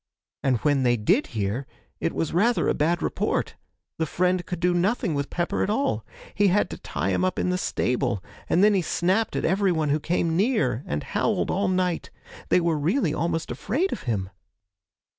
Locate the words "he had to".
6.33-6.79